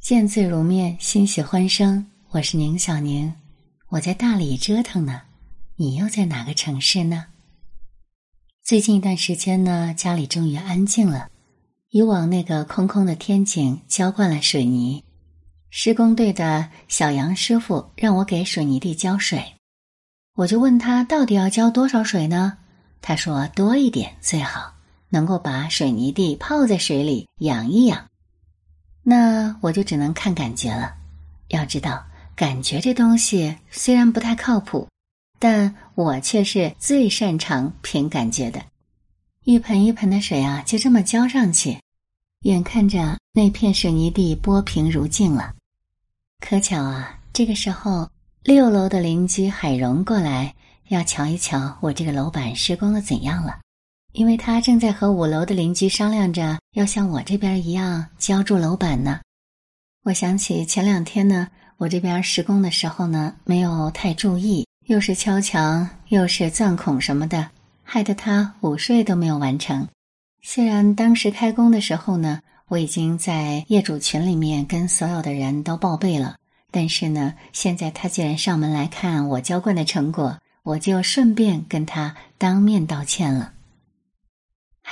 [0.00, 2.06] 见字如面，欣喜欢声。
[2.30, 3.34] 我是宁小宁，
[3.90, 5.20] 我在大理折腾呢。
[5.76, 7.26] 你又在哪个城市呢？
[8.64, 11.28] 最近一段时间呢，家里终于安静了。
[11.90, 15.04] 以往那个空空的天井浇灌了水泥，
[15.68, 19.54] 施工队的小杨师傅让我给水泥地浇水，
[20.34, 22.56] 我就问他到底要浇多少水呢？
[23.02, 24.72] 他说多一点最好，
[25.10, 28.09] 能够把水泥地泡在水里养一养。
[29.02, 30.94] 那我就只能看感觉了。
[31.48, 32.04] 要知道，
[32.36, 34.86] 感觉这东西虽然不太靠谱，
[35.38, 38.62] 但我却是最擅长凭感觉的。
[39.44, 41.78] 一盆一盆的水啊，就这么浇上去，
[42.42, 45.54] 眼看着那片水泥地波平如镜了。
[46.40, 48.08] 可巧啊，这个时候
[48.44, 50.54] 六楼的邻居海荣过来
[50.88, 53.58] 要瞧一瞧我这个楼板施工的怎样了。
[54.12, 59.20] 因为他正在和五楼的邻居商量着要像我这边一样浇筑楼板呢。
[60.02, 67.48] 我想起前两天呢，我这边施工的时候呢，没有太注意，又是敲墙，又是钻孔什么的，
[67.84, 69.86] 害得他午睡都没有完成。
[70.42, 76.36] 虽然当时开工的时候呢，我已经在业主群里面跟所有的人都报备了，
[76.72, 83.52] 但是呢，现在他既然上门来看我浇灌的成果，我就顺便跟他当面道歉了。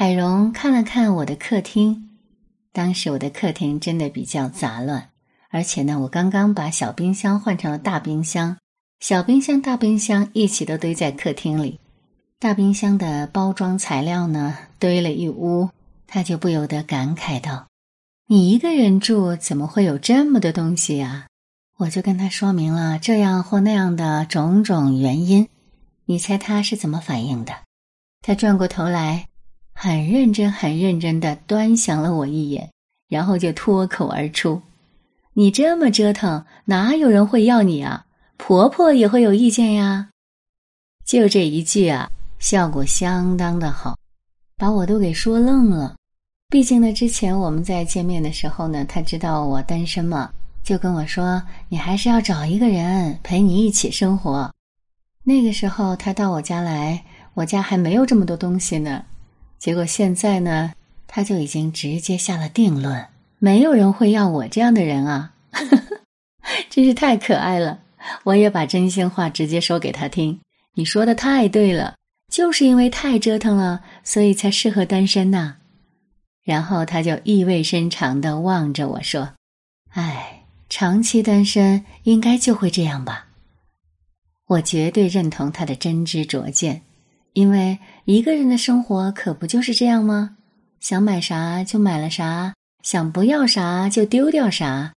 [0.00, 2.10] 海荣看了看我的客厅，
[2.72, 5.10] 当时我的客厅真的比较杂乱，
[5.50, 8.56] 而且呢，我刚刚把小冰箱换成了大冰箱，
[9.00, 11.80] 小冰箱、大冰箱一起都堆在客厅里，
[12.38, 15.70] 大冰箱的包装材料呢堆了一屋，
[16.06, 17.66] 他就不由得感慨道
[18.30, 21.26] ：“你一个人住，怎么会有这么多东西呀？”
[21.78, 25.48] 我就跟他说明了这样或那样的种种原因，
[26.04, 27.52] 你猜他是怎么反应的？
[28.22, 29.24] 他转过头来。
[29.80, 32.68] 很认真、很认真的端详了我一眼，
[33.08, 34.60] 然后就脱口而出
[35.34, 38.04] ：“你这么折腾，哪有人会要你啊？
[38.36, 40.08] 婆婆也会有意见呀。”
[41.06, 43.96] 就这一句啊，效果相当的好，
[44.56, 45.94] 把我都给说愣了。
[46.48, 50.28] 毕竟呢，之前我们在见面的时候呢，他知道我单身嘛，
[50.64, 51.40] 就跟我说
[51.70, 54.52] ：“你还是要找一个人陪你一起生活。”
[55.22, 59.04] 那个时候他到我家来，我家还没有这么多东西呢。
[59.58, 60.72] 结果现在呢，
[61.06, 63.06] 他就已经直接下了定论，
[63.38, 65.32] 没有人会要我这样的人啊，
[66.70, 67.80] 真是太可爱了。
[68.24, 70.40] 我也把真心话直接说给他听，
[70.74, 71.96] 你说的太对了，
[72.32, 75.56] 就是因为太折腾了，所以才适合单身呐。
[76.44, 79.34] 然后他就意味深长的望着我说
[79.92, 83.26] ：“哎，长期单身应该就会这样吧？”
[84.48, 86.80] 我绝对认同他的真知灼见。
[87.32, 90.36] 因为一个人的生活可不就是这样吗？
[90.80, 94.92] 想买啥就买了啥，想不要啥就丢掉啥。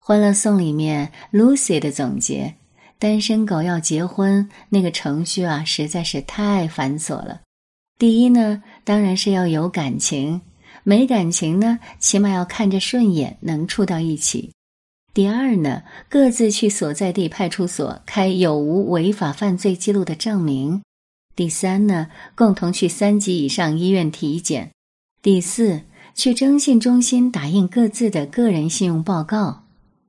[0.04, 2.54] 《欢乐颂》里面 Lucy 的总结：
[2.98, 7.40] 单身狗要结婚，那个程序啊实在是太繁琐了。
[7.98, 10.40] 第一呢，当然是要有感情；
[10.82, 14.52] 没感情呢，起码要看着顺眼，能处到一起。
[15.14, 20.82] 第二呢，各自去所在地派出所开有无违法犯罪记录的证明。
[21.34, 24.68] 第三呢，共同去三级以上医院体检；
[25.22, 25.82] 第四，
[26.14, 29.64] 去征信中心打印各自的个人信用报告；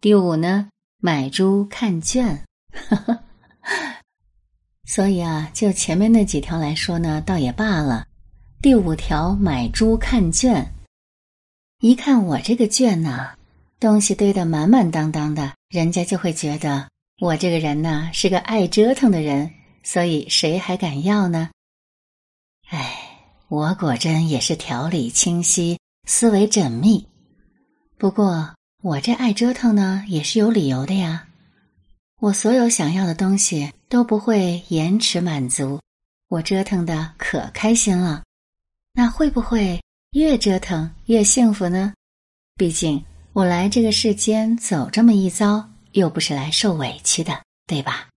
[0.00, 0.68] 第五呢，
[1.00, 2.42] 买猪看圈。
[4.84, 8.06] 所以啊，就前面那几条来说呢，倒也罢了。
[8.60, 10.72] 第五条，买猪看圈，
[11.80, 13.34] 一看我这个圈呐，
[13.80, 16.88] 东西堆得满满当当的，人家就会觉得
[17.20, 19.50] 我这个人呢是个爱折腾的人。
[19.86, 21.50] 所以谁还敢要呢？
[22.70, 27.06] 哎，我果真也是条理清晰、思维缜密。
[27.96, 28.52] 不过
[28.82, 31.28] 我这爱折腾呢，也是有理由的呀。
[32.20, 35.80] 我所有想要的东西都不会延迟满足，
[36.28, 38.24] 我折腾的可开心了。
[38.92, 39.80] 那会不会
[40.10, 41.94] 越折腾越幸福呢？
[42.56, 48.08] 毕竟我来这个世间走这么一遭，又不是来受委屈的，对吧？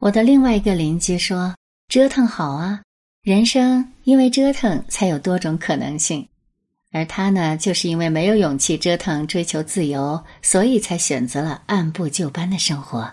[0.00, 1.52] 我的另外一个邻居说
[1.90, 2.80] ：“折腾好啊，
[3.22, 6.26] 人生因为折腾才有多种可能性。”
[6.92, 13.10] 而他呢，就是因为没有勇气折腾、追求自由，所以才选择了按部就班的生活。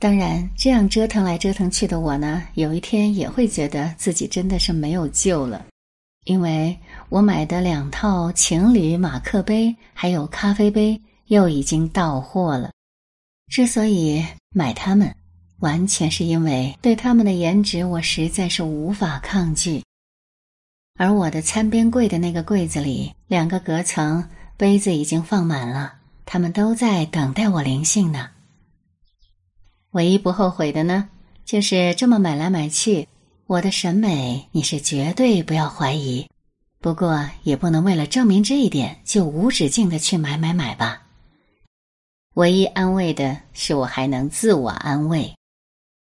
[0.00, 5.64] 当然，这样折腾来折腾去的我呢，有一天也会觉得自己真的是没有救了，
[6.24, 6.76] 因为
[7.08, 12.72] 我买的两套情侣马克杯还有咖啡杯又已经到货了。
[13.46, 15.14] 之所以买它们。
[15.60, 19.82] 完全是因为对他们的颜值，我实在是无法抗拒。
[20.98, 25.94] 而我的餐边柜的那个柜子里，两个隔层杯子已经放满了，
[26.26, 28.30] 他们都在等待我灵性呢。
[29.92, 31.08] 唯一不后悔的呢，
[31.44, 33.08] 就是这么买来买去，
[33.46, 36.26] 我的审美你是绝对不要怀疑。
[36.80, 41.02] 不过也不能为了证明这一点就无止境的去买买买吧。
[42.34, 45.34] 唯一安慰的是，我还能自我安慰。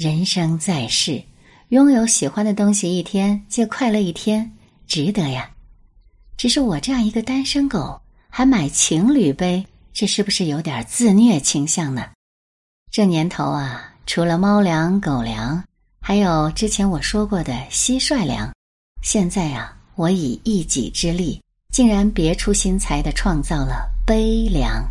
[0.00, 1.22] 人生在世，
[1.68, 4.50] 拥有喜欢的东西一天就快乐一天，
[4.86, 5.50] 值得呀。
[6.38, 8.00] 只是我这样一个单身狗，
[8.30, 9.62] 还买情侣杯，
[9.92, 12.12] 这是不是有点自虐倾向呢？
[12.90, 15.62] 这年头啊，除了猫粮、狗粮，
[16.00, 18.50] 还有之前我说过的蟋蟀粮。
[19.02, 21.42] 现在呀，我以一己之力，
[21.74, 24.82] 竟然别出心裁的创造了悲粮。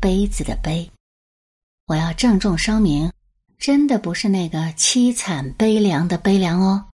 [0.00, 0.86] 杯子的杯，
[1.86, 3.10] 我要郑重声明，
[3.58, 6.86] 真的不是那个凄惨悲凉的悲凉哦。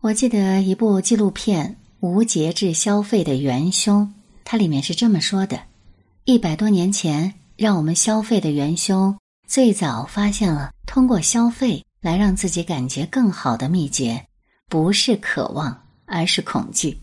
[0.00, 1.70] 我记得一部纪录片
[2.00, 4.02] 《无节制消费的元凶》，
[4.44, 5.62] 它里面是这么说的：
[6.24, 14.26] 一百多年前，让我们消费的元凶最早发现了通过消费来让自己感觉更好的秘诀，
[14.68, 17.00] 不是渴望，而是恐惧。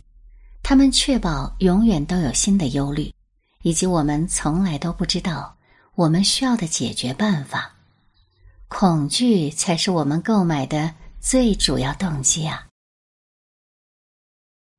[0.63, 3.11] 他们确保永远都有新的忧虑。
[3.61, 5.57] 以及我们从来都不知道
[5.95, 7.73] 我们需要的解决办法，
[8.67, 12.67] 恐惧才是我们购买的最主要动机啊！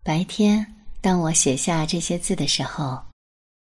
[0.02, 3.02] 白天，当我写下这些字的时候，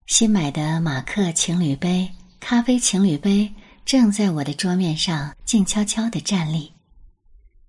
[0.08, 2.10] 新买的马克情侣杯、
[2.40, 3.54] 咖啡情侣杯
[3.86, 6.72] 正在我的桌面上静悄悄的站立，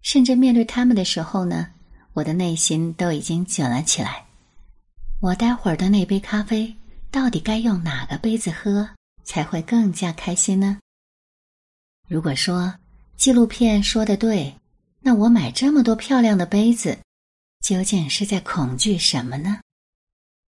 [0.03, 1.69] 甚至面对他们的时候呢，
[2.13, 4.25] 我的内心都已经卷了起来。
[5.21, 6.75] 我待会儿的那杯咖啡。
[7.11, 8.91] 到底该用哪个杯子喝
[9.23, 10.81] 才会更加开心呢？
[12.07, 12.75] 如果说
[13.17, 14.55] 纪录片说的对，
[15.01, 16.99] 那我买这么多漂亮的杯子，
[17.61, 19.61] 究竟是在恐惧什么呢？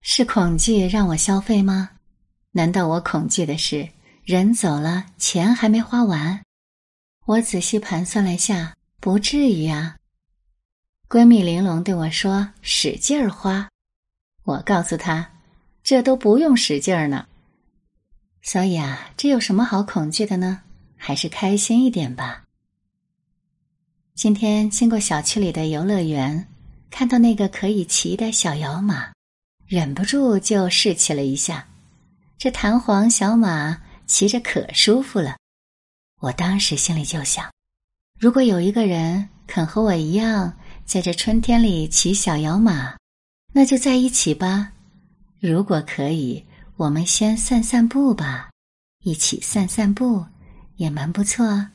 [0.02, 1.90] 是恐惧让我消费吗？
[2.52, 3.88] 难道我恐惧的是
[4.24, 6.42] 人走了，钱还没花完？
[7.26, 9.96] 我仔细盘算了下，不至于啊。
[11.08, 13.68] 闺蜜玲珑对我说：“使劲儿花。”
[14.44, 15.32] 我告诉她。
[15.82, 17.26] 这都不用使劲儿呢，
[18.42, 20.62] 所以啊，这有什么好恐惧的呢？
[21.02, 22.44] 还是开心一点吧。
[24.14, 26.46] 今天经过小区里的游乐园，
[26.90, 29.10] 看到那个可以骑的小摇马，
[29.66, 31.66] 忍不住就试骑了一下。
[32.36, 35.38] 这弹簧小马骑着可舒服了，
[36.20, 37.50] 我当时心里就想：
[38.18, 40.54] 如果有一个人肯和我一样
[40.84, 42.94] 在这春天里骑小摇马，
[43.54, 44.72] 那就在一起吧。
[45.40, 46.44] 如果可以，
[46.76, 48.50] 我们先散散步吧，
[49.02, 50.26] 一起散散步
[50.80, 51.68] 也蛮不错。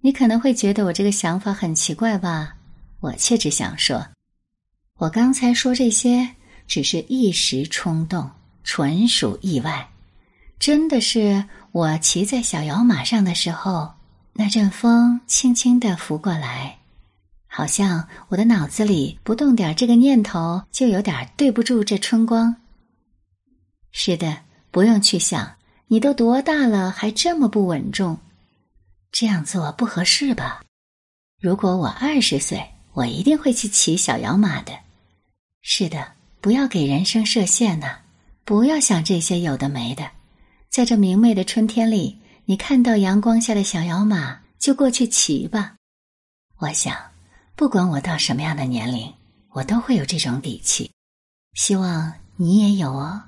[0.00, 2.56] 你可能会觉得我这个想法很奇怪吧？
[3.00, 4.06] 我却只想说，
[4.94, 6.34] 我刚才说这些
[6.66, 8.30] 只是一时冲动，
[8.62, 9.86] 纯属意外。
[10.58, 13.92] 真的是我骑在小摇马上的时候，
[14.32, 16.78] 那阵风轻轻的拂过来。
[17.46, 22.56] 好像我的脑子里不动点这个念头，就有点对不住这春光。
[23.92, 24.38] 是的，
[24.70, 28.18] 不用去想，你都多大了，还这么不稳重，
[29.12, 30.62] 这样做不合适吧？
[31.40, 34.72] 如果我二十岁，我一定会去骑小摇马的。
[35.62, 37.98] 是的，不要给人生设限呐，
[38.44, 40.10] 不要想这些有的没的。
[40.70, 45.76] 在这明媚的春天里，你看到阳光下的小摇马，就过去骑吧。
[46.58, 46.96] 我想。
[47.56, 49.14] 不管我到什么样的年龄，
[49.50, 50.90] 我都会有这种底气。
[51.52, 53.22] 希望你也有哦。